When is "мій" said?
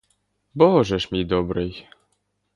1.11-1.25